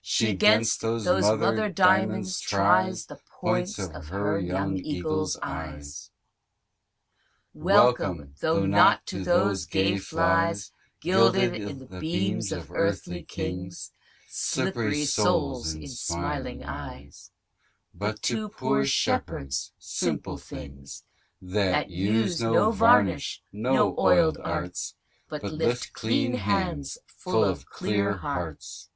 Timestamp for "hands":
26.34-26.98